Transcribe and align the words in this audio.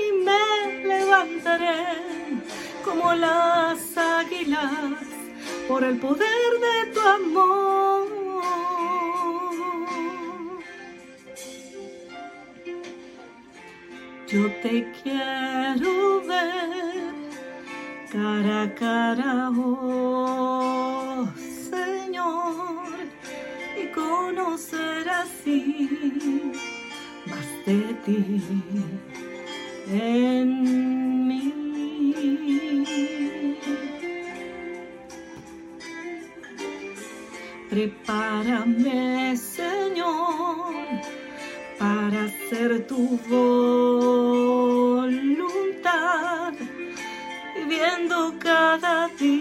y 0.00 0.04
me 0.26 0.44
levantaré 0.86 1.80
como 2.84 3.14
las 3.14 3.96
águilas 3.96 5.06
por 5.66 5.82
el 5.82 5.96
poder 5.98 6.50
de 6.66 6.92
tu 6.92 7.00
amor. 7.00 8.19
Yo 14.32 14.46
te 14.62 14.86
quiero 15.02 16.22
ver 16.24 17.14
cara 18.12 18.62
a 18.62 18.74
cara, 18.76 19.50
oh 19.50 21.26
Señor, 21.68 23.08
y 23.76 23.86
conocer 23.92 25.08
así 25.08 26.52
más 27.26 27.66
de 27.66 27.94
ti 28.04 28.40
en 29.90 31.26
mí. 31.26 31.54
Prepárame, 37.68 39.36
Señor 39.36 40.99
para 41.80 42.24
hacer 42.24 42.86
tu 42.86 43.18
voluntad, 43.26 43.72
viviendo 47.56 48.34
cada 48.38 49.08
día 49.08 49.40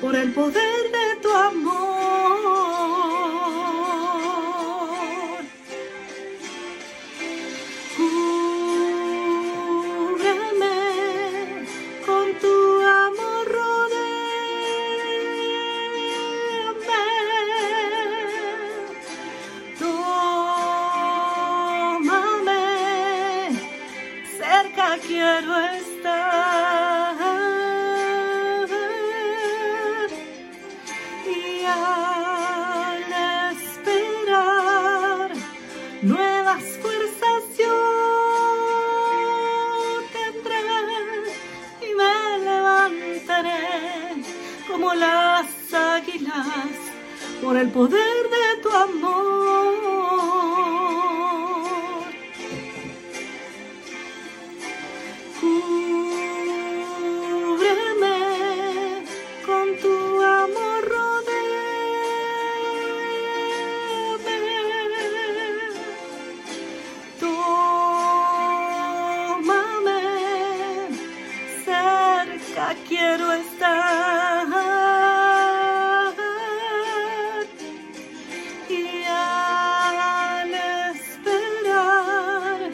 por 0.00 0.14
el 0.14 0.32
poder 0.32 0.92
de 0.92 0.99
quiero 24.98 25.56
estar. 25.56 27.16
Y 31.26 31.64
al 31.64 33.04
esperar 33.52 35.30
nuevas 36.02 36.62
fuerzas 36.82 37.42
yo 37.58 37.76
tendré 40.12 40.60
y 41.82 41.88
me 41.94 42.38
levantaré 42.44 44.24
como 44.68 44.94
las 44.94 45.46
águilas 45.72 46.76
por 47.42 47.56
el 47.56 47.68
poder 47.70 48.30
de 48.30 48.62
tu 48.62 48.70
amor. 48.70 49.99
Quiero 72.88 73.32
estar. 73.32 74.46
Y 78.68 79.04
al 79.08 80.54
esperar 80.94 82.70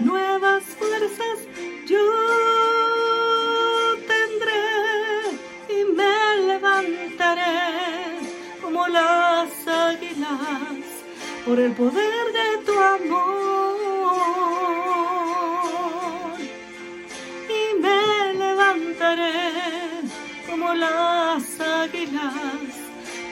nuevas 0.00 0.64
fuerzas, 0.78 1.38
yo 1.86 2.06
tendré 4.06 4.62
y 5.68 5.84
me 5.92 6.36
levantaré 6.46 8.20
como 8.62 8.86
las 8.88 9.66
águilas 9.66 10.84
por 11.44 11.58
el 11.58 11.72
poder 11.72 12.32
de 12.32 12.64
tu 12.64 12.78
amor. 12.78 13.57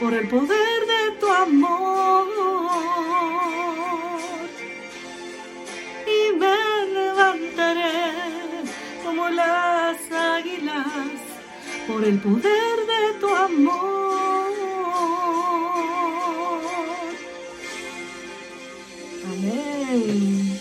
Por 0.00 0.14
el 0.14 0.28
poder 0.28 0.87
de 0.87 1.19
tu 1.19 1.26
amor. 1.28 2.26
Y 6.06 6.37
me 6.37 6.87
levantaré 6.93 8.02
como 9.05 9.28
las 9.28 9.96
águilas 10.12 10.87
por 11.87 12.05
el 12.05 12.19
poder 12.19 12.76
de 12.93 13.20
tu 13.20 13.34
amor. 13.34 14.46
Amén. 19.32 20.61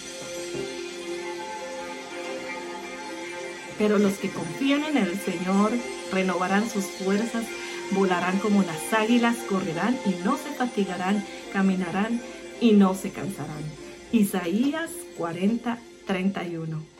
Pero 3.77 3.99
los 3.99 4.13
que 4.13 4.29
confían 4.29 4.85
en 4.85 4.97
el 4.97 5.19
Señor 5.19 5.71
renovarán 6.11 6.69
sus 6.69 6.85
fuerzas, 6.85 7.43
volarán 7.91 8.39
como 8.39 8.63
las 8.63 8.93
águilas, 8.93 9.35
correrán 9.49 9.97
y 10.05 10.23
no 10.23 10.37
se 10.37 10.51
fatigarán, 10.51 11.23
caminarán 11.53 12.21
y 12.61 12.71
no 12.71 12.95
se 12.95 13.11
cansarán. 13.11 13.63
Isaías 14.11 14.89
40, 15.17 15.79
31. 16.05 16.94